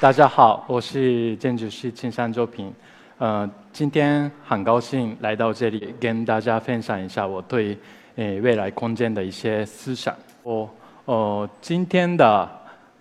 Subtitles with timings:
[0.00, 2.72] 大家好，我是建筑师青山周平。
[3.18, 7.76] 呃，今天很高兴来到这里，跟大家分享一下我对
[8.14, 10.14] 呃未来空间的一些思想。
[10.44, 10.70] 我
[11.06, 12.48] 呃今天的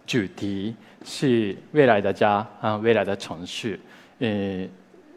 [0.07, 0.75] 主题
[1.05, 3.79] 是未来的家啊，未来的城市。
[4.17, 4.67] 呃，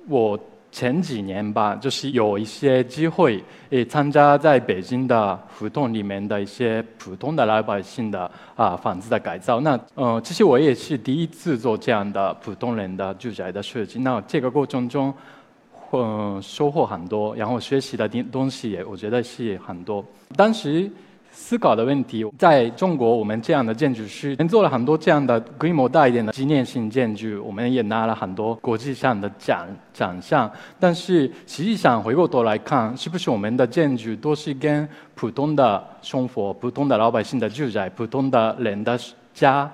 [0.07, 0.39] 我。
[0.73, 9.61] 前几年吧，就是有一些机会，诶，参加在北京的胡同里面的一些普通的老百姓的啊房子的改造。
[9.61, 13.99] 那，呃，其实我也是第一次做这样的普通人的住宅的设计。
[13.99, 15.13] 那这个过程中，
[15.93, 20.05] 嗯，收获很多，然后学习的东东西也，我觉得是很多。
[20.37, 20.91] 当时。
[21.33, 30.51] 思考的问题，在中国，我们这样的建筑师，们做了很多这样的规模大一点的纪念性建筑，我们也拿了很多国际上的奖奖项。
[30.79, 38.99] 但是实际上回过头来看，是不是我们的建筑都是跟普通的生活、普通的老百姓的住宅、普通的人的
[39.33, 39.71] 家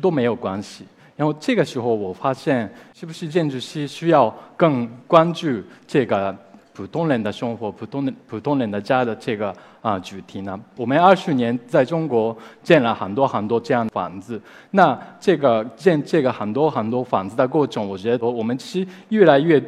[0.00, 0.84] 都没有关系？
[1.16, 6.34] 然后这个时候，我发现，是不是建筑师需要更关注这个？
[6.72, 10.58] 普通人的生活，普通的普通人的家的这个啊主题呢？
[10.76, 14.40] 我们二十年在中国建了很多很多这样的房子。
[14.70, 19.62] 那这个建这个很多很多房子的过程，我觉得我们其实越来越。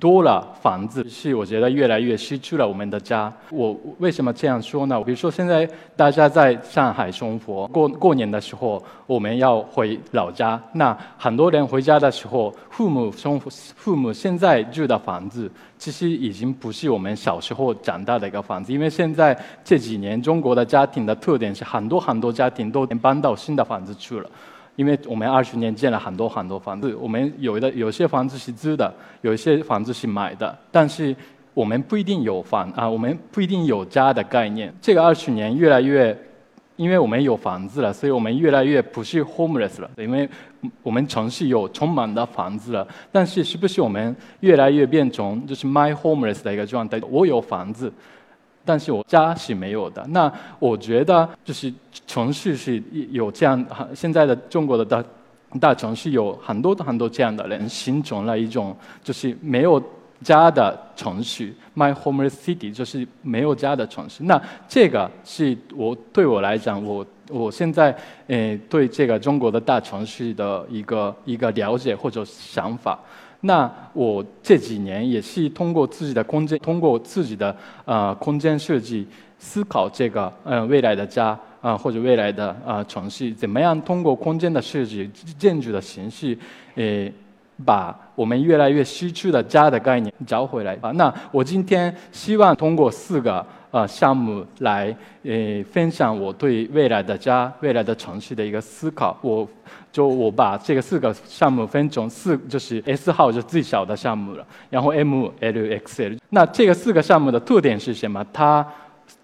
[0.00, 3.32] 多了房子是我觉得越来越失去了我们的家。
[3.50, 5.00] 我为什么这样说呢？
[5.02, 10.60] 比如说现在大家在上海生活，过过年的时候我们要回老家。
[10.72, 18.72] 那很多人回家的时候，父母生父母现在住的房子，其实已经不是我们小时候长大的一个房子。
[18.72, 24.28] 因为现在这几年中国的家庭的特点是，很多很多家庭都搬到新的房子去了。
[24.76, 31.14] 因为我们二十年建了很多很多房子，我们有的有些房子是租的，有一些房子是买的，但是
[31.52, 34.74] 我们不一定有房啊，我们不一定有家的概念。
[34.80, 36.16] 这个二十年越来越，
[36.74, 40.28] 因为我们有房子了，所以我们越来越不是 homeless 了，因为
[40.82, 42.86] 我们城市有充满的房子了。
[43.12, 47.00] 但是是不是我们越来越变成就是 my homeless 的一个状态？
[47.08, 47.92] 我有房子。
[48.64, 50.04] 但是我家是没有的。
[50.08, 51.72] 那我觉得就是
[52.06, 53.64] 城市是有这样，
[53.94, 55.04] 现在的中国的大
[55.60, 59.82] 大城市有很多很多这样的人，形成了一种就是没有
[60.22, 64.24] 家的城市，my home city 就是没有家的城市。
[64.24, 67.94] 那这个是我对我来讲，我我现在
[68.26, 72.98] 呃对这个中国的大城市的一个一个了解或者想法。
[73.46, 79.06] 那我这几年也是通过自己的空间，通过自己的呃空间设计
[79.38, 86.36] 思考这个呃未来的家啊或者未来的呃城市，怎么样通过空间的设计、建筑的形式，
[86.74, 87.06] 呃
[87.64, 90.90] 把我们越来越失去的家的概念找回来啊。
[90.92, 93.44] 那我今天希望通过四个。
[93.74, 99.18] 呃，项目来呃分享我对未来的家、未来的城市的一个思考。
[99.20, 99.44] 我
[99.90, 106.16] 就我把这个四个项目分成四，就是 S 号就最小的项目了，然后 M、L、X、L。
[106.30, 108.24] 那这个四个项目的特点是什么？
[108.32, 108.64] 它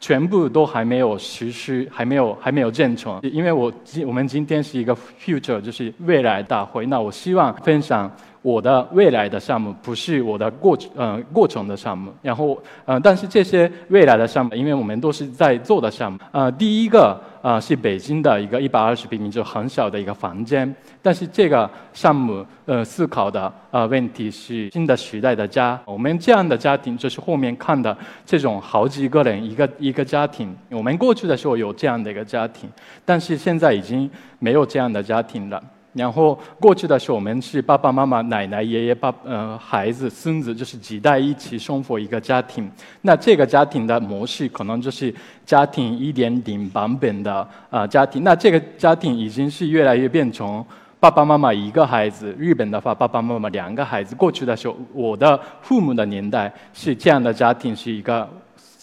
[0.01, 3.21] 全部都还没有实施，还没有还没有建成。
[3.23, 6.87] 因为我今我们今天是一个 future，就是未来大会。
[6.87, 8.11] 那我希望分享。
[8.43, 16.19] 我的未来的项目不是我的过呃过程的项目，然后呃，但是这些未来的项目，因为我们都是在做的项目。
[16.33, 25.79] 呃，第一个呃是北京的一个一百二十平米就很小的一个房间，但是这个项目呃思考的呃问题是新的时代的家。
[25.85, 30.57] 我们这样的家庭就是后面看的这种好几个人一个一个家庭。
[30.71, 32.71] 我们过去的时候有这样的一个家庭，
[33.05, 35.63] 但是现在已经没有这样的家庭了。
[35.93, 42.71] 然后过去的时候，我们是爸爸妈妈、奶奶、爷爷、爸呃孩子、孙子，就是几代一起生活一个家庭。
[43.03, 45.13] 那这个家庭的模式可能就是
[45.45, 48.23] 家庭一点零版本的啊家庭。
[48.23, 50.65] 那这个家庭已经是越来越变成
[51.01, 52.33] 爸爸妈妈一个孩子。
[52.39, 54.15] 日本的话，爸爸妈妈两个孩子。
[54.15, 58.29] 过去的时候，我的父母的年代是这样的家庭，是一个。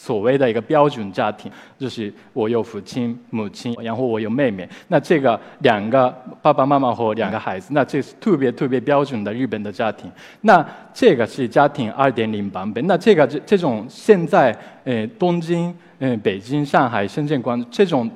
[0.07, 4.67] 所谓的一个标准家庭，就是我有父亲、母亲，然后我有妹妹。
[4.87, 6.09] 那这个两个
[6.41, 10.09] 爸爸妈妈和两个孩子，那这是特别特别标准的日本的家庭。
[10.39, 12.87] 那这个是家庭二点零版本。
[12.87, 18.09] 那这个这这种现在，呃，东京、呃，北京、上海、深圳、广这种。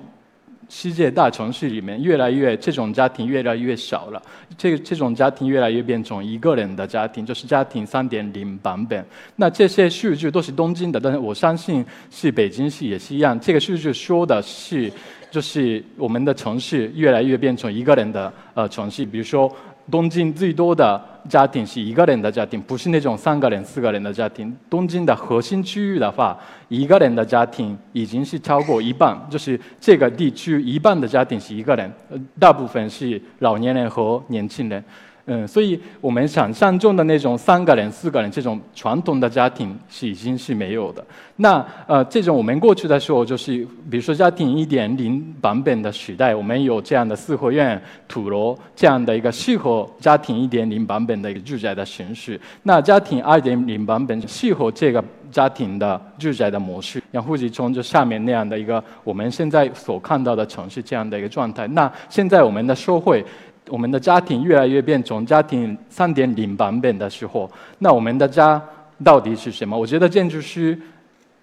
[0.73, 4.21] 世界大城市里面，越来越这种家庭越来越少了。
[4.57, 9.05] 这这种家庭越来越变成一个人的家庭，就是家庭三点零版本。
[9.35, 13.37] 那这些数据都是东京的，但是我相信是北京市也是一样。
[13.37, 14.89] 这个数据说的是，
[15.29, 19.05] 就是我们的城市越来越变成一个人的呃城市。
[19.05, 19.53] 比如说。
[19.91, 24.55] 东京最多的家庭是一个人的家庭，不是那种三个人、四个人的家庭。
[24.69, 26.35] 东京的核心区域的话，
[26.69, 31.91] 一个人的家庭已经是超过一半，就是这个地区一半的家庭是一个人，
[32.39, 34.83] 大部分是老年人和年轻人。
[35.25, 41.05] 嗯，所以我们想象中的那种三个人、四个人这种传统的家庭是已经是没有的。
[41.35, 52.39] 那呃，这种我们过去的时候，就是比如说家庭一点零版本的时代，我们有这样的四合院、土楼这样的一个适合家庭一点零版本的一个住宅的形式。
[52.63, 61.67] 那家庭二点零版本适合这个家庭的住宅的模式，然后是从就下面那样的一个我们现在所看到的城市这样的一个状态。
[61.67, 63.23] 那现在我们的社会。
[63.71, 68.61] 我们的家庭越来越变成家庭三点零版本的时候，那我们的家
[69.01, 69.77] 到底是什么？
[69.77, 70.77] 我觉得建筑师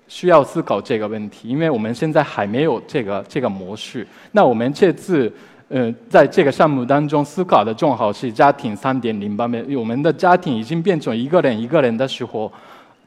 [0.07, 4.07] 需要思考这个问题，因为我们现在还没有这个这个模式。
[4.33, 5.33] 那我们这次
[5.69, 12.53] 呃在这个项目当中思考的正好是家庭三点零版本，我们的家庭已经变成一个人一个人的时候。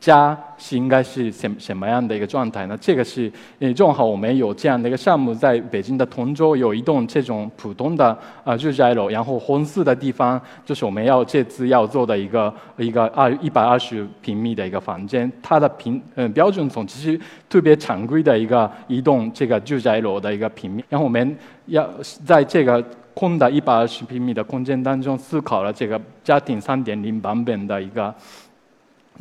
[0.02, 2.76] 家是应该是什什么样的一个状态呢？
[2.82, 21.38] 这个是，呃，正好我们有这样的一个项目，在北京的通州有一栋这种普通的呃住宅楼，然后红色的地方就是我们要这次要做的一个一个二一百二十平米的一个房间，它的平呃标准层其实特别常规的一个一栋这个住宅楼的一个平面，然后我们
[21.68, 21.88] 要
[22.26, 22.84] 在这个
[23.14, 28.12] 空的一百二十平米的空间当中思考了这个家庭三点零版本的一个。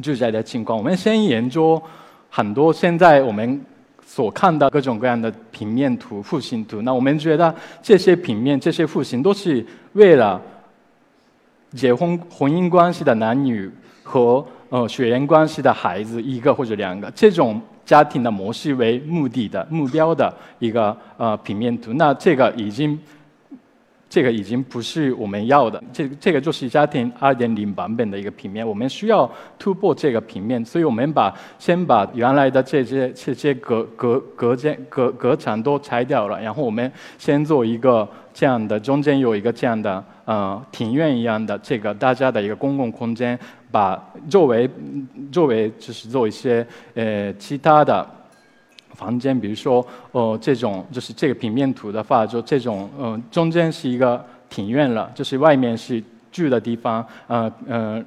[0.03, 1.81] 住宅的情况，我们先研究
[2.29, 3.61] 很多现在我们
[4.07, 6.83] 所看到各种各样的平面图、户型图。
[6.83, 10.41] 那我们觉得这些平面、这些户型都是为了
[11.73, 13.71] 结婚婚姻关系的男女
[14.03, 21.93] 和呃血缘关系的孩子一个或者两个这种家庭的模式为目的的目标的一个呃平面图。
[21.95, 22.99] 那这个已经。
[24.11, 43.39] 这个已经不是我们要的，这这个就是家庭二点零版本的一个平面，我们需要突破这个平面，所以我们把先把原来的这些这些隔隔隔间隔隔墙都拆掉了，然后我们先做一个这样的，中间有一个这样的呃庭院一样的这个大家的一个公共空间，
[43.71, 43.97] 把
[44.29, 44.69] 周围
[45.31, 48.05] 周围就是做一些呃其他的。
[48.95, 56.03] 房间，比如说，呃，这种就是这个平面图的话，就这种，嗯，中间是一个庭院了，就是外面是
[56.33, 58.05] 住的地方，呃，呃，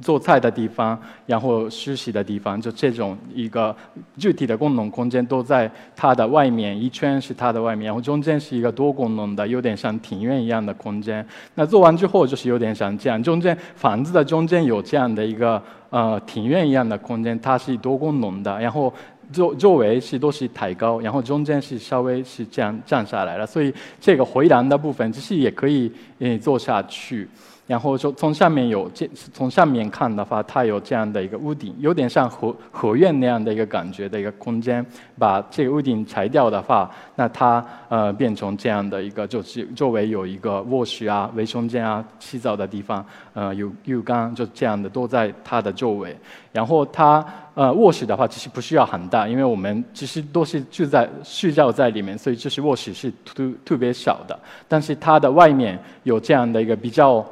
[0.00, 3.74] 做菜的地方，然后休息的地方，就这种一个
[4.16, 11.24] 具体的功能空间都在它的外面，一圈是它的外面，然后中间是一个多功能的，有点像庭院一样的空间。
[11.54, 18.92] 那做完之后就是有点像这样，中间房子的中间有这样的一个呃庭院一样的空间，它是多功能的，然后。
[19.32, 27.26] 周周围是都是抬高，然后中间是稍微是这样降下来了，所以这个回廊的部分其实也可以嗯做下去。
[27.66, 34.84] 然后就从下面有这从上面看的话，它有这样的一个屋顶，有点像合合院那样的一个感觉的一个空间。
[35.16, 46.14] 把这个屋顶拆掉的话，那它呃变成这样的一个，就是周围有一个卧室啊、卫生间啊、洗澡的地方，呃有浴缸，就这样的都在它的周围。
[46.52, 47.24] 然后它
[47.54, 54.36] 呃卧室的话，其实不需要很大，因为我们其实都是住在睡觉在里面，所以就是卧室是特特别小的。
[54.66, 57.24] 但是它的外面有这样的一个比较。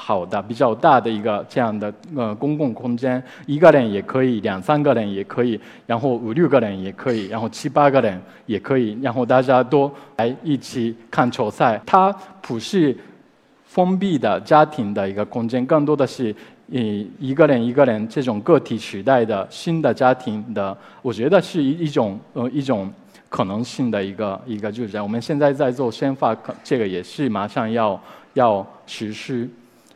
[0.00, 11.78] 好的，比较大的一个这样的呃公共空间，一个人也可以，两三个人也可以，然后五六个人也可以，然后七八个人也可以，然后大家都来一起看球赛。
[11.84, 12.96] 它不是
[13.66, 16.34] 封闭的家庭的一个空间，更多的是
[16.68, 22.90] 以一个人一个人这种个体时代的新的家庭的，我觉得是一一种呃一种
[23.28, 25.02] 可能性的一个一个住宅。
[25.02, 26.34] 我们现在在做宣发，
[26.64, 28.00] 这个也是马上要
[28.32, 29.46] 要实施。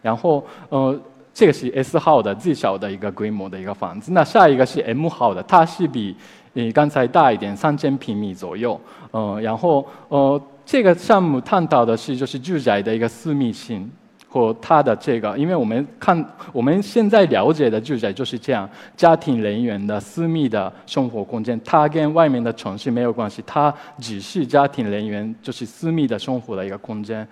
[0.02, 1.00] 然后，呃，
[1.32, 4.12] 这个是 S 号的最小的一个规模的一个房子。
[4.12, 6.14] 那下一个是 M 号的，它是比
[6.52, 8.78] 你刚才大一点，三千平米左右。
[9.12, 13.90] 呃，然后，呃，这个项目探讨的是就是住宅的一个私密性
[14.28, 27.26] 和它的这个，因为我们看我们现在了解的住宅就是这样，家庭人员的私密的生活空间，它跟外面的城市没有关系，它只是家庭人员就是私密的生活的一个空间。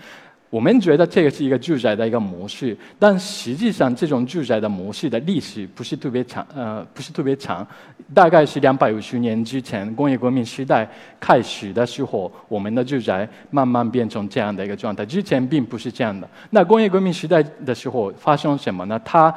[0.50, 7.64] 我们觉得这个是一个住宅的一个模式，但实际上这种住宅的模式的历史不是特别长，呃，不是特别长，
[8.12, 10.88] 大概是两百五十年之前工业革命时代
[11.20, 15.06] 开始的时候，我们的住宅慢慢变成这样的一个状态。
[15.06, 16.28] 之前并不是这样的。
[16.50, 19.00] 那工业革命时代的时候发生什么呢？
[19.04, 19.32] 它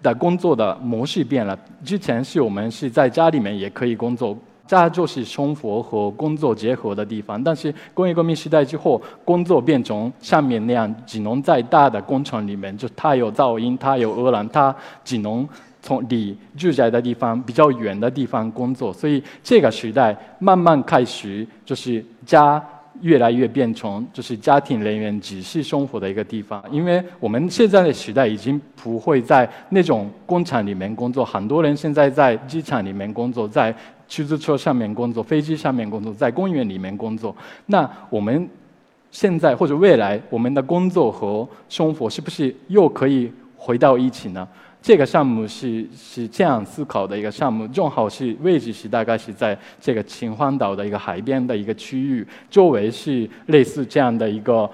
[0.00, 1.58] 的工作的模式变了。
[1.84, 4.38] 之前是我们是在家里面也可以工作。
[4.78, 6.54] 家就是生活和工作。
[6.54, 7.42] 结合的地方。
[7.42, 9.60] 但是工业革命时代之后，工作。
[9.60, 14.74] 变成上面那样，只能在大的工厂里面，就它有噪音，它有污染，它
[15.04, 15.48] 只能
[15.80, 18.92] 从离住宅的地方比较远的地方工作。
[18.92, 22.62] 所以这个时代慢慢开始，就是家。
[23.02, 33.74] 越来越变成就是家庭人员只是生活的一个地方，因为我们现在的时代已经不会在那种工厂里面工作，很多人现在在机场里面工作，在
[34.10, 37.34] 出租车上面工作，飞机上面工作，在公园里面工作。
[37.66, 38.46] 那我们
[39.10, 44.46] 现在或者未来，我们的工作和生活是不是又可以回到一起呢？
[44.82, 54.68] 这个项目是是这样思考的一个项目，正好是位置是大概是在这个秦皇岛的一个海边的一个区域，周围是类似这样的一个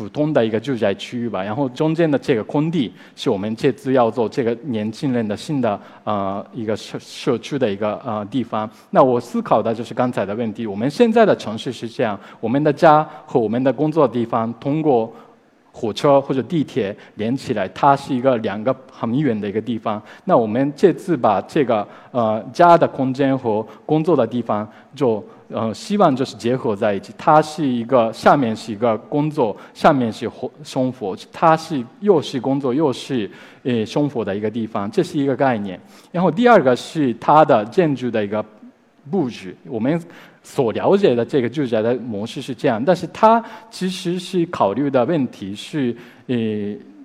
[0.00, 1.42] 普通的一个住宅区域吧。
[1.42, 8.68] 然后中间的这个空地是我们这次要做这个年轻人的新的呃一个社社区的一个呃地方。
[8.88, 15.12] 那我思考的就是刚才的问题，我们现在的城市是这样，我们的家和我们的工作地方通过。
[15.72, 20.02] 火车或者地铁连起来，它是一个两个很远的一个地方。
[20.24, 27.14] 那我们这次把这个呃家的空间和工作的地方，就呃希望就是结合在一起。
[27.16, 33.30] 它是一个下面是一个工作，上面是活生活，它是又是工作又是
[33.62, 35.80] 呃生活的一个地方，这是一个概念。
[36.10, 38.44] 然后第二个是它的建筑的一个
[39.08, 40.00] 布置，我们。
[40.42, 45.94] 所了解的这个住宅的模式是这样，但是它其实是考虑的问题是，
[46.26, 46.36] 呃。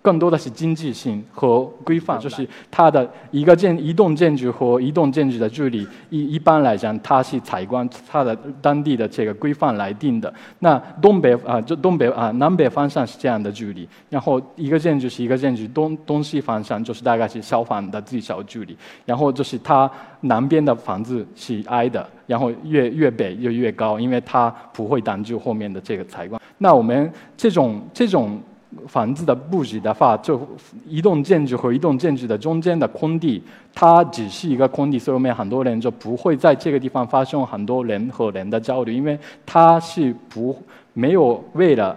[0.06, 10.32] 更多的是经济性和规范，就是它的一个建一栋建筑和一栋建筑的距离，一一般来讲，它是采光它的当地的这个规范来定的。
[10.60, 19.90] 那东北啊，就东北啊，南北方向是这样的距离，然后一个建筑是一个建筑，东东西方向就是大概是消防的最小距离，然后就是它
[20.22, 26.40] 南边的房子是挨的，然后越越北就越高，因为它不会挡住后面的这个采光。
[26.60, 28.40] 那我们这种这种。
[28.88, 30.40] 房子的布局的话，就
[30.86, 33.42] 一栋建筑和一栋建筑的中间的空地，
[33.74, 40.56] 它只是一个空地，所以我们很多人就不会在这个地方发生很多人和人的交流，因为它是不
[40.94, 41.96] 没有为了。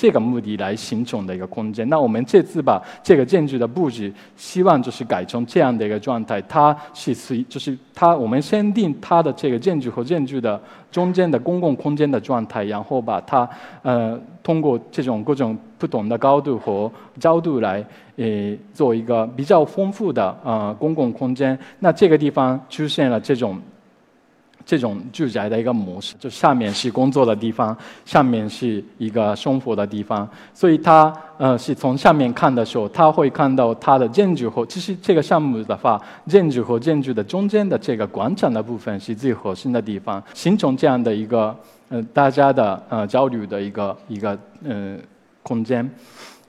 [0.00, 1.86] 这个目的来形成的一个空间。
[1.90, 6.40] 那我们这次把这个建筑的布置，希望就是改成这样的一个状态。
[6.48, 10.58] 它是随，就是它，我们先定它的这个建筑和建筑的
[10.90, 13.46] 中间的公共空间的状态，然后把它
[13.82, 17.84] 呃通过这种各种不同的高度和角度来
[18.16, 21.58] 呃做一个比较丰富的呃公共空间。
[21.78, 23.60] 那这个地方出现了这种。
[24.64, 41.56] 这种住宅的一个模式，就下面是工作的地方，上面是一个生活的地方，所以它呃是从上面看的时候，他会看到它的建筑和其实这个项目的话，建筑和建筑的中间的这个广场的部分是最核心的地方，形成这样的一个
[41.88, 44.96] 呃大家的呃交流的一个一个呃
[45.42, 45.90] 空间，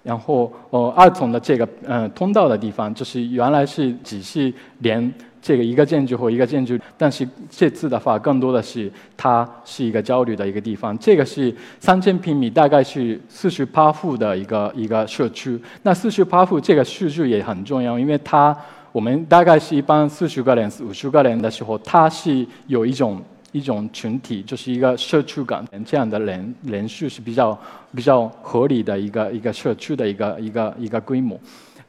[0.03, 5.12] 然后呃二层的这个呃通道的地方，就是原来是只是连。
[5.41, 10.95] 这个一个建筑或一个建筑，但是这次的话，更多的是它是一个交流的一个地方。
[11.00, 15.60] 这个是三千平米，大概是四十八户的一个一个社区。
[15.81, 18.55] 那四十八户这个数据也很重要，因为它
[18.91, 23.19] 我们大概是一般四十个人、五十个人的时候，它是有一种
[23.51, 27.57] 一种群体，就是一个社区感，这样的人人数是比较
[27.95, 31.39] 比较合理的一个一个社区的一个一个一个规模。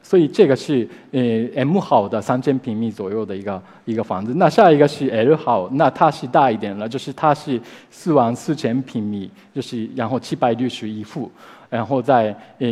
[0.05, 1.21] 所以这个是呃
[1.55, 4.33] M 号的三千平米左右的一个一个房子。
[4.35, 11.31] 那下一个是 L 号，那它是大一点了，就是它是四万四千平米，就是然后七百六十一户，
[11.69, 12.67] 然后在呃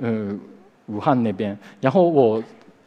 [0.00, 0.28] 呃
[0.86, 1.58] 武汉那边。
[1.80, 2.42] 然后我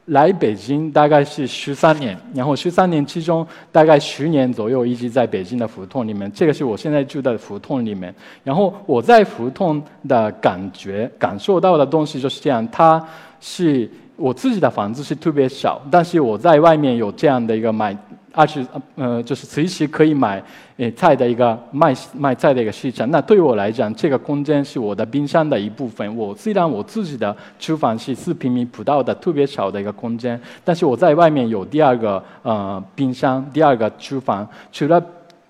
[0.06, 6.32] 来北京大概是十三年，然后十三年其中大概十年左右一直在北京的胡同里面。
[6.32, 8.16] 这个是我现在住的胡同里面。
[8.42, 13.06] 然后我在胡同的感觉感受到的东西就是这样，它。
[13.48, 17.96] 是我自己的房子是特别小，但是我在外面有这样的一个买，
[18.34, 20.44] 二十呃就是随时可以买
[20.78, 23.08] 呃菜的一个卖卖菜的一个市场。
[23.12, 26.18] 那对我来讲，这个空间是我的冰箱的一部分。
[26.18, 35.00] 我虽然我自己的厨房是四平米不到的特别小的一个空间，但是我在外面有第二个呃冰箱，第二个厨房，除了。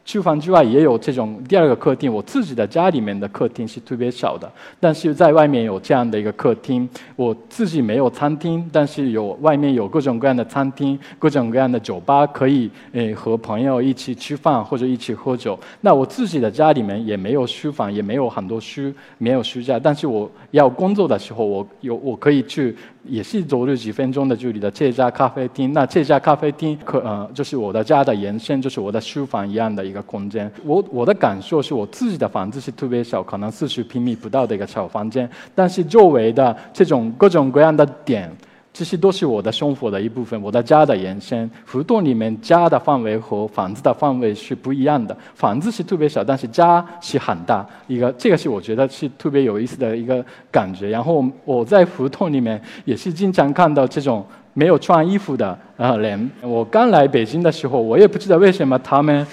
[0.05, 15.59] 厨房之外也有这种第二个客厅，我自己的家里面的客厅是特别少的，但是在外面有这样的一个客厅，我自己没有餐厅，但是有外面有各种各样的餐厅，各种各样的酒吧，可以诶和朋友一起吃饭或者一起喝酒。
[15.81, 22.75] 那我自己的家里面也没有书房，也没有很多书，没有书架，但是我要工作的时候，我有我可以去。
[23.07, 25.73] 也是走路几分钟的距离的这家咖啡厅。
[25.73, 30.51] 那这家咖啡厅可呃就是我的家的延伸，就是我的书房一样的一个空间。
[30.63, 38.31] 我我的感受是我自己的房子是特别小，可能四十平米不到的一个小房间，但是周围的这种各种各样的点。
[38.77, 41.49] 这些都是我的生活的一部分，我的家的延伸。
[41.65, 47.65] 胡同里面家的范围和房子的范围是不一样的，房子是特别小，但是家是很大。
[47.87, 50.89] 一个这个是我觉得是特别有意思的一个感觉。
[50.89, 56.29] 然后我在胡同里面也是经常看到这种没有穿衣服的呃人。
[56.41, 59.25] 我刚来北京的时候，我也不知道为什么他们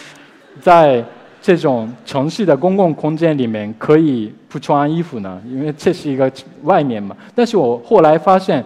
[0.60, 1.04] 在
[1.40, 5.42] 这种城市的公共空间里面可以不穿衣服呢？
[5.48, 6.30] 因为这是一个
[6.62, 7.16] 外面嘛。
[7.34, 8.64] 但是我后来发现。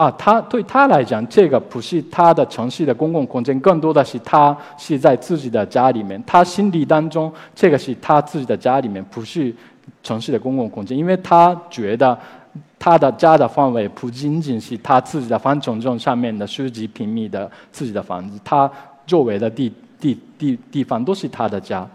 [0.00, 6.22] 啊，他对他来讲，这个不是他的城市的公共空间，更多的是他是在自己的家里面。
[6.26, 9.54] 他心里当中，这个是他自己的家里面，不是
[10.02, 12.18] 城市的公共空间，因为他觉得
[12.78, 18.70] 他的家的范围不仅仅是他自己的方程中上面的十几平米的自己的房子，他
[19.06, 21.86] 周围的地地地地方都是他的家。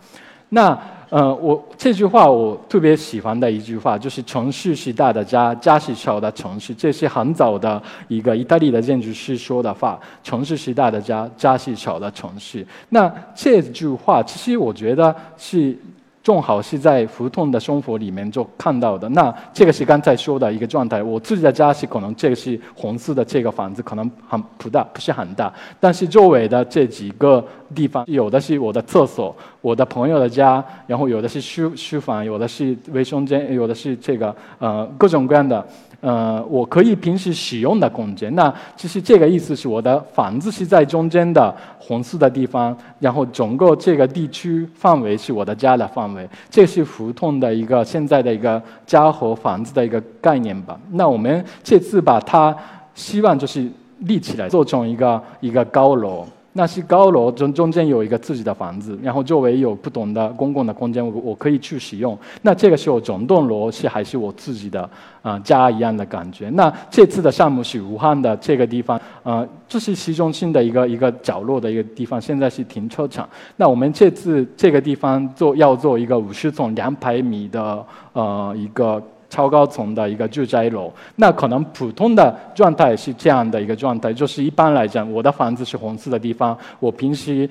[0.50, 0.78] 那。
[1.12, 6.74] 呃，我这句话我特别喜欢的一句话，就是“城市是大的家，家是小的城市”。
[6.76, 12.66] 这是很早的一个意大利的建筑师说的话，“城市是大的家，家是小的城市”。
[12.90, 15.78] 那这句话，其实我觉得是。
[16.26, 19.08] 正好是在胡同的生活里面就看到的。
[19.10, 21.04] 那这个是刚才说的一个状态。
[21.04, 25.54] 我自己的家是可能这个是红色的这个房子，可能很不大，不是很大。
[25.80, 35.64] 但是周围的这几个地方，有的是我的厕所，我的朋友的家，然后有的是书书房，有的是卫生间，有的是这个呃各种各样的。
[36.02, 50.80] 呃，我可以平时使用的空间，那其实这个意思是我的房子是在中间的红色的地方，然后整个这个地区范围是我的家的范围，这是胡同的一个现在的一个家和房子的一个概念吧。
[50.92, 52.56] 那我们这次把它
[52.94, 53.68] 希望就是
[54.00, 56.24] 立起来，做成一个一个高楼。
[56.58, 62.18] 那是高楼中中间有一个自己的房子，然后周围有不同的公共的空间，我我可以去使用。
[62.42, 64.90] 那这个时候整栋楼是还是我自己的
[65.22, 66.50] 啊家一样的感觉。
[66.52, 73.28] 那这次的项目是武汉的这个地方，呃，这是市中心的一个一个角落的一个地方，现在是停车场。
[73.58, 79.04] 那我们这次这个地方做要做一个五十层两百米的呃一个。
[79.36, 87.50] 超高层的一个住宅楼，那可能普通的状态是这样的一个状态，就是一般来讲，我的房子是红色的地方，我平时。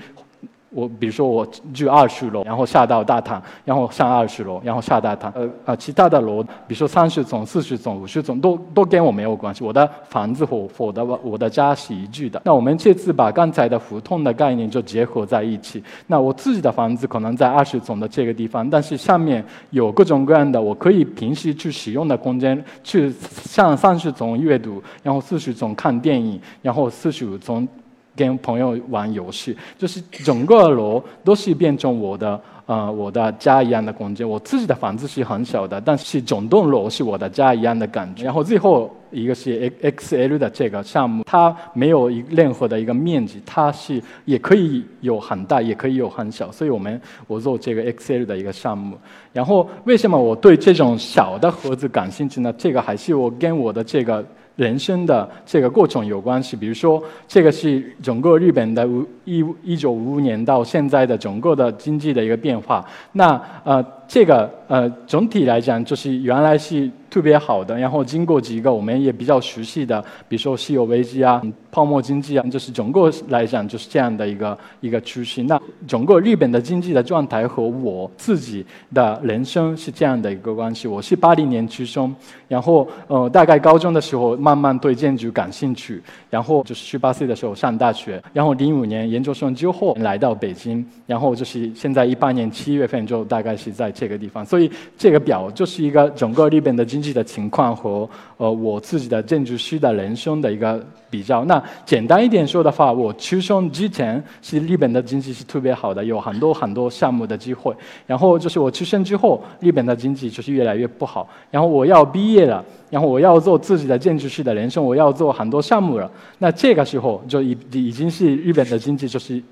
[0.74, 5.32] 我比如说我住二十楼，然后下到大堂，然后上二十楼，然后下大堂。
[5.36, 9.62] 呃呃，其他的楼，比如说三十层、四十层、五十层，都都跟我没有关系。
[9.62, 12.42] 我的房子和我的我的家是一致的。
[12.44, 15.82] 那我们这次把刚才的胡同的概念就结合在一起。
[16.08, 23.12] 那我自己的房子可能在二十层的这个地方，但是上面有各种各样的我可以平时去使用的空间，去
[23.44, 27.68] 上三十层阅读，然后四十层看电影，然后四十五层。
[28.16, 34.28] 跟朋友玩游戏，就是整个楼都是变成我的呃我的家一样的空间。
[34.28, 38.24] 我自己的房子是很小的，但是整栋楼是我的家一样的感觉。
[38.24, 46.52] 然后最后一个是 X X L 的这个项目，它没有一任何的一个面积，它是也可以有很大，也可以有很小。
[46.52, 48.96] 所以我们我做这个 X L 的一个项目。
[49.32, 52.52] 然后为什么我对这种小的盒子感兴趣呢？
[52.56, 54.24] 这个还是我跟我的这个。
[54.56, 58.88] 人生的这个过程有关系，比如说，这个是整个日本的
[59.24, 62.84] 一一九五五年到现在的整个的经济的一个变化。
[63.12, 66.90] 那呃，这个呃，总体来讲就是原来是。
[67.14, 75.44] 特别好的，然后经过几个我们也比较熟悉的，比如说石油危机啊、泡沫经济啊，就是整个来讲就是这样的一个一个趋势。
[75.44, 80.88] 那整个日本的经济的状态和我自己的人生是这样的一个关系。
[80.88, 82.12] 我是八零年出生，
[82.48, 94.44] 然后呃大概高中的时候慢慢对建筑感兴趣，然后就是十八岁的时候上大学，然后零五年研究生之后来到北京，然后就是现在一八年七月份就大概是在这个地方。
[94.44, 97.03] 所以这个表就是一个整个日本的经。
[97.12, 101.44] 的情况和呃我自己的建筑师的人生的一个比较。
[101.44, 107.74] 那简单一点说的话，我出生之前是日本的经济是特别好的，有很多很多项目的机会。
[108.06, 111.28] 然后就是我出生之后，日本的经济就是越来越不好。
[111.50, 116.10] 然后我要毕业了，然后我要做自己的建筑师的人生，我要做很多项目了。
[116.38, 119.42] 那这个时候就已已经是日本的经济就是。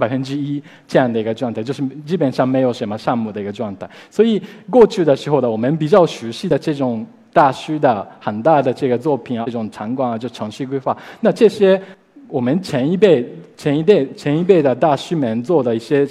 [0.00, 3.88] 百分之一这样的一个状态，就是基本上没有什么项目的一个状态。
[4.10, 10.96] 所以过去的时候呢，我们比较熟悉的这种大师的很大的这个作品啊，这种场馆啊，就城市规划。
[11.20, 11.80] 那这些
[12.26, 13.24] 我们前一辈、
[13.56, 16.06] 前一辈、前一辈的大师们做的一些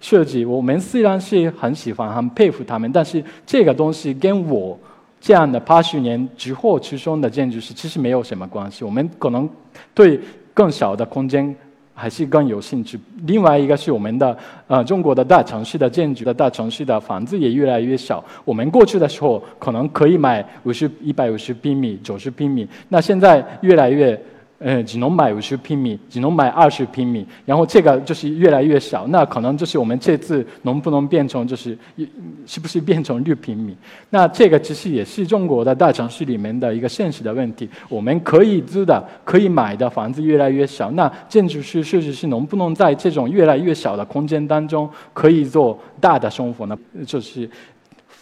[0.00, 4.78] 设计，我们虽然是很喜欢、很佩服他们，但是这个东西跟我
[5.20, 8.84] 这样的八十年之后出生的建筑师其实没有什么关系。
[8.84, 9.48] 我们可能
[9.94, 10.18] 对
[10.54, 11.54] 更小的空间
[12.00, 12.98] 还是更有兴趣。
[13.26, 14.36] 另外一个是我们的
[14.66, 18.24] 呃中国的大城市的建筑的大城市的房子也越来越小。
[18.44, 24.18] 我们过去的时候可能可以买五十一百五十平米、九十平米，那现在越来越。
[24.60, 29.06] 呃，只能买五十平米，只能买二十平米，然后这个就是越来越少。
[29.06, 31.76] 那可能就是我们这次能不能变成，就是
[32.44, 33.74] 是不是变成六平米？
[34.10, 37.66] 那这个其实也是中国的大城市里面的一个现实的问题。
[37.88, 40.90] 我们可以租的、可以买的房子越来越少。
[40.90, 46.78] 那建筑师设计师能不能在这种越来越小的空间当中，可以做大的生活呢？
[47.06, 47.48] 就是。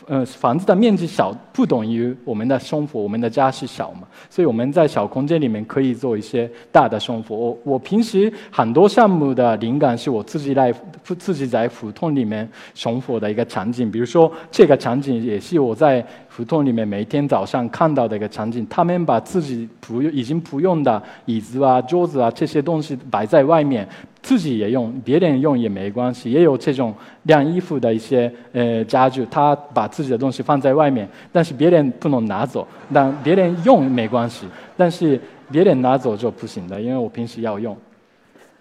[0.06, 4.06] 呃，房子的面积小不等于我们的生活，我们的家是小嘛？
[4.30, 7.36] 所以我们在小空间里面可以做一些大的生活。
[7.36, 16.06] 我我平时很多项目的灵感是我自己来自己在胡同里面生活的一个场景，比如说这个场景也是我在。
[16.38, 23.84] 胡同里面每天早上看到的一个场景，他们把自己不用、已经不用的椅子啊、桌子啊这些东西摆在外面，
[24.22, 26.30] 自己也用，别人用也没关系。
[26.30, 34.46] 也有这种晾衣服的一些呃家具，他把自己的东西放在外面，但是别人不能拿走，但别人用没关系，
[34.76, 35.20] 但是
[35.50, 37.76] 别人拿走就不行的，因为我平时要用。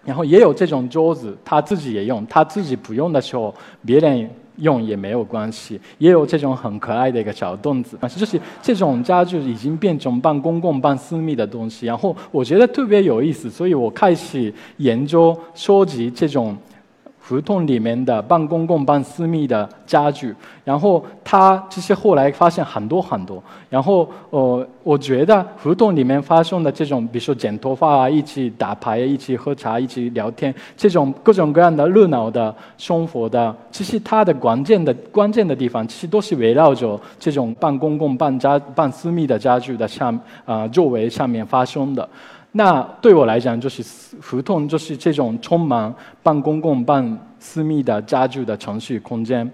[0.04, 3.54] 然后也有这种桌子，他自己也用，他自己不用的时候，
[3.86, 4.28] 别人。
[4.58, 16.56] 用也没有关系，也有这种很可爱的一个小凳子，就是这种家具已经变成半公共半私密的东西，然后我觉得特别有意思，所以我开始研究收集这种。
[17.28, 42.08] 胡同里面的半公共半私密的家具，然后他其实后来发现很多很多，然后呃，我觉得胡同里面发生的这种，比如说剪头发啊，一起打牌、一起喝茶、一起聊天，这种各种各样的热闹的生活的，其实它的关键的关键的地方，其实都是围绕着这种半公共半家半私密的家具的上啊周围上面发生的。
[42.52, 43.84] 那对我来讲，就是
[44.22, 49.48] 胡同，就是这种充满半公共半私密的家具的程序空间。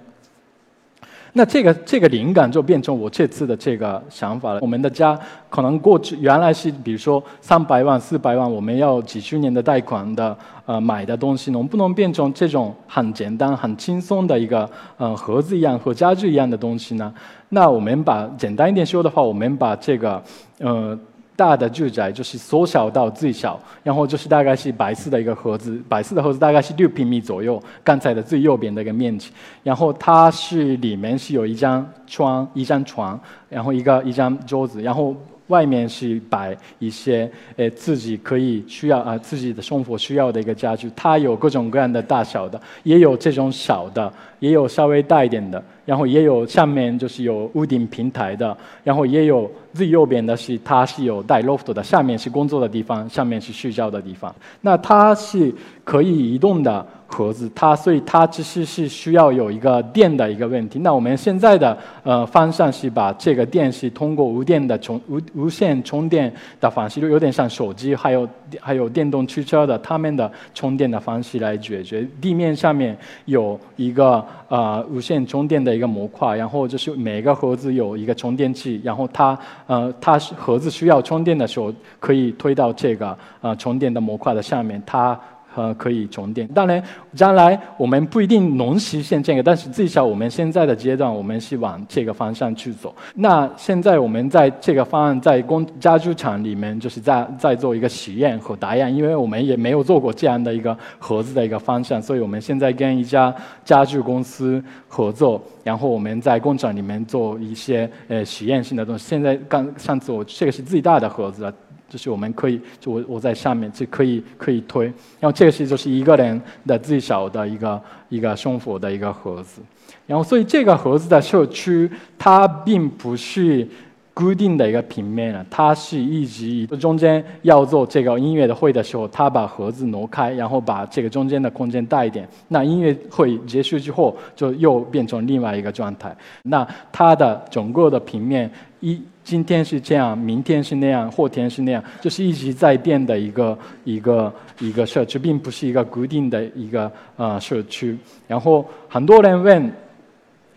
[1.33, 4.61] 那这个这个灵感就变成我这次的这个想法了。
[4.61, 5.19] 我们的家
[5.51, 17.13] 可能过去原来是，比如说三百万、四百万，我们要几十年的贷款的呃买的东西，能不能变成这种很简单、很轻松的一个呃盒子一样和家具一样的东西呢？
[17.49, 20.23] 那我们把简单一点说的话，我们把这个
[20.61, 20.97] 呃。
[21.37, 29.31] 大的住宅就是缩小到最小，然后就是大概是白色的一个盒子，白色的盒子大概是六平米左右，刚才的最右边的一个面积，
[29.63, 33.19] 然后它是里面是有一张窗、一张床，
[33.49, 35.15] 然后一个一张桌子，然后。
[35.49, 55.55] 外面是摆一些呃自己可以需要啊自己的生活需要的一个家具，它有各种各样的大小的，也有这种小的，也有稍微大一点的，然后也有上面就是有屋顶平台的，然后也有最右边的是它是有带 loft 的，下面是工作的地方，上面是睡觉的地方，那它是
[55.85, 56.87] 可以移动的。
[57.15, 60.81] 盒子，它所以它其实是需要有一个电的一个问题。
[60.81, 68.29] 那我们现在的呃方向是把这个电是通过无电的充无无线充电的方式，就有点像手机还有
[68.61, 72.05] 还有电动汽车的他们的充电的方式来解决。
[72.21, 72.97] 地面上面
[73.27, 85.17] 有一个呃无线充电的一个模块，然后就是每个盒子有一个充电器，然后它呃它是盒子需要充电的时候可以推到这个呃充电的模块的上面，它。
[85.55, 86.47] 呃，可以充电。
[86.49, 86.83] 当然，
[87.15, 92.95] 将来我们不一定能实现这个，但是至少我们现在的阶段，我们是往这个方向去走。
[93.15, 109.07] 那现在我们在这个方案在工家具厂里面，就是在在做一个实验和打样，因为我们也没有做过这样的一个盒子的一个方向，所以我们现在跟一家家具公司合作，然后我们在工厂里面做一些呃实验性的东西。
[109.09, 111.53] 现在刚上次我这个是最大的盒子。
[111.89, 114.87] 就是我们可以，就我我在上面，就可以可以推。
[115.21, 119.61] 然后这个是就是一个人的最小的一个一个生活的一个盒子。
[120.07, 123.67] 然后所以这个盒子的社区，它并不是
[124.13, 132.29] 固定的一个平面了，它是一直中间要做这个音乐的会的时候，他把盒子挪开，然后把这个中间的空间大一点。
[132.49, 136.17] 那音乐会结束之后，就又变成另外一个状态。
[136.43, 139.01] 那它的整个的平面一。
[139.25, 147.97] 今天是这样，明天是那样，后天是那样，就是一直在变的一个一个一个社区，并不是一个固定的一个呃社区。
[148.29, 149.73] 然后很多人问，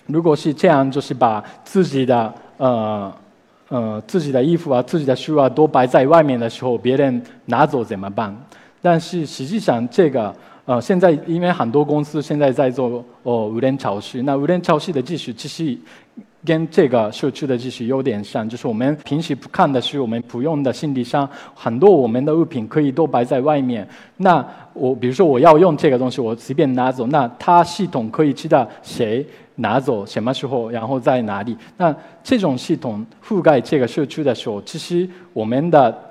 [0.08, 3.14] 如果是这样，就是把自己的呃
[3.70, 8.36] 呃自己的衣服啊、自己的书啊都摆在外面的时候，别人拿走怎么办？
[8.82, 15.78] 但是实际上，这个呃现在因为很多公司现在在做哦无人超市，那无人超市的技术其实。
[16.48, 23.86] 跟这个社区的其实有点像，就是我们平时不看的是我们不用的行李箱，很多我们的物品可以都摆在外面。
[24.16, 31.58] 那我比如说我要用这个东西，我随便拿走，那它系统可以知道谁拿走什么时候，然后在哪里。
[31.76, 36.04] 那这种系统覆盖这个社区的时候，其实我们的。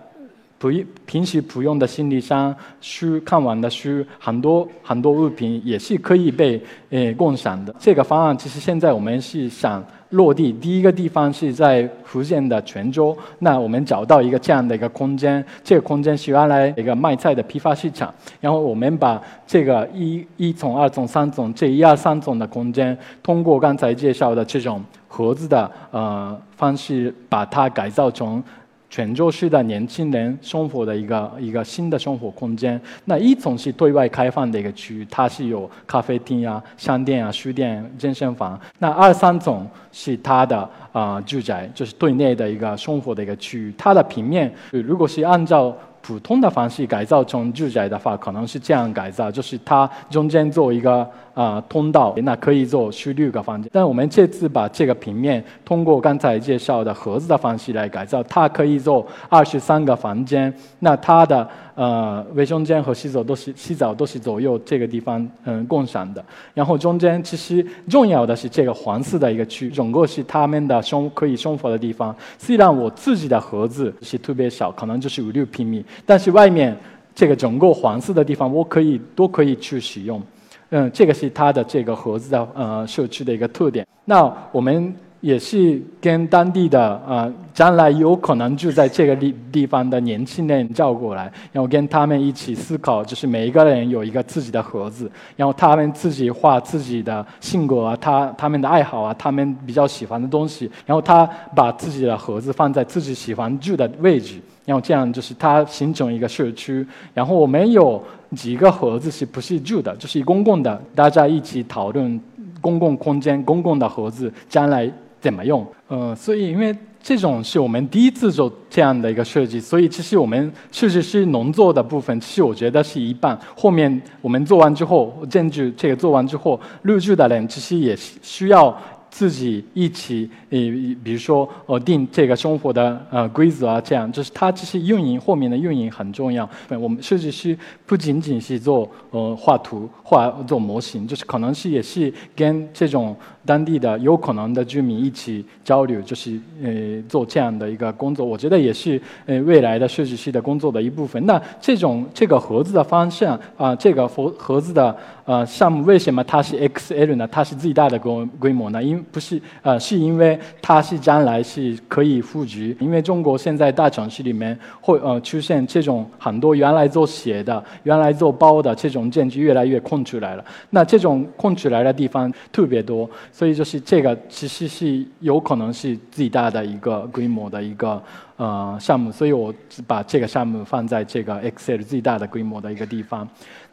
[0.58, 0.70] 不
[1.04, 7.76] 平时不用的行李箱、书看完的书，很多很多物品也是可以被 呃共享的。
[7.78, 28.42] 这个方案其实现在我们是想落地，第一个地方是在福建的泉州，那我们找到一个这样的一个空间，这个空间是原来一个卖菜的批发市场，然后我们把这个一一层、二层、三层这一二三层的空间，通过刚才介绍的这种盒子的呃方式，把它改造成。
[28.88, 32.80] 泉州市的年轻人生活的一个一个新的生活空间。
[33.04, 38.58] 那一种是对外开放的一个区域，它是有咖啡厅啊、商店啊、书店、健身房。
[38.78, 43.74] 那二三种是它的啊住宅，就是对内的一个生活的一个区域。
[43.76, 45.76] 它的平面如果是按照。
[46.06, 53.68] 普通的方式改造成住宅的话，可能是这样改造，就是它中间做一个啊通道，那可以做十六个房间。
[53.72, 60.54] 但我们这次把这个平面通过刚才介绍的盒子的方式来改造，它可以做二十三个房间。
[60.78, 61.48] 那它的。
[61.76, 66.24] 呃，卫生间和洗澡都是洗澡都是左右这个地方嗯共享的。
[66.54, 72.16] 然后中间其实重要的是这个黄色的一个区，整个是他们的生可以生活的地方。
[72.38, 76.74] 虽然我自己的盒子是特别小，可能就是五六平米，但是外面
[77.14, 80.22] 这个整个黄色的地方我可以都可以去使用。
[80.70, 83.86] 嗯，这个是它的这个盒子的呃社区的一个特点。
[84.06, 84.94] 那我们。
[85.20, 106.86] 也是跟当地的呃，将来有可能住在这个地地方的年轻人叫过来，然后跟他们一起思考，就是每一个人有一个自己的盒子，然后他们自己画自己的性格啊，他他们的爱好啊，他们比较喜欢的东西，然后他把自己的盒子放在自己喜欢住的位置，然后这样就是他形成一个社区。
[107.14, 108.00] 然后我们有
[108.36, 112.20] 几个盒子是不是住的，就是公共的，大家一起讨论
[112.60, 114.88] 公共空间、公共的盒子将来。
[115.26, 115.66] 怎么用？
[115.88, 123.36] 呃，所以因为这种是我们第一次做这样的一个设计，所以其实我们确实是农作的部分，其实我觉得是一半。
[123.56, 128.76] 后面我们做完之后，建筑这个做完之后，入住的人其实也需要。
[129.16, 130.58] 自己一起，呃，
[131.02, 136.46] 比如说，呃，定这个生活的呃规则啊，这样，就是它其实运营后面的运营很重要。
[136.78, 148.26] 我们设计师不仅仅是做呃画图、画做模型，就是可能是也是跟这种当地的有可能的居民一起交流，就是呃做这样的一个工作。
[148.26, 151.24] 我觉得也是呃未来的设计师的工作的一部分。
[151.24, 157.26] 那这种这个盒子的方向啊，这个盒盒子的呃项目为什么它是 XL 呢？
[157.28, 158.82] 它是最大的规规模呢？
[158.82, 170.44] 因不是，呃，是因为它是将来是可以布局，因为中国现在大城市里面会呃出现这种很多原来做鞋的、原来做包的这种建筑越来越空出来了。
[170.70, 178.02] 那这种空出来的地方特别多，所以就是这个其实是有可能是最大的一个规模的一个。
[178.38, 179.50] 呃，项目，所以我
[179.86, 183.26] 把这个项目放在这个 Excel 最大的规模的一个地方。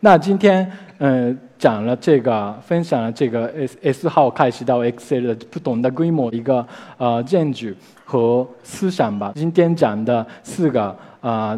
[0.06, 7.70] 那今天，呃，讲了这个，分享了这个 S S 号开始到 XL 的不同的规模一个呃建筑
[8.04, 9.32] 和思想吧。
[9.34, 11.58] 今天讲的四个呃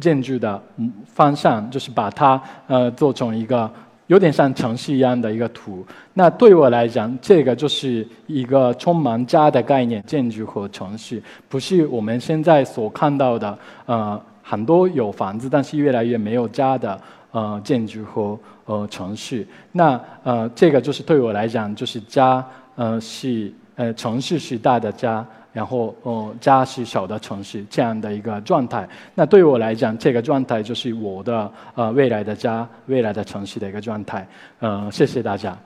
[0.00, 0.60] 建筑的
[1.06, 3.70] 方向，就是把它呃做成一个。
[4.08, 13.56] 有点像城市一样的一个图，那对我来讲，这个就是一个充满家的概念，建筑和城市，不是我们现在所看到的，
[13.86, 17.00] 呃，很多有房子，但是越来越没有家的，
[17.32, 19.46] 呃，建筑和呃城市。
[19.72, 22.44] 那呃，这个就是对我来讲，就是家，
[22.76, 25.26] 呃，是呃城市是大的家。
[25.52, 28.88] 然后，呃，家是小的城市这样的一个状态。
[29.16, 34.24] 那对我来讲，这个状态就是我的呃未来的家、未来的城市的一个状态。
[34.60, 35.58] 呃，谢谢大家。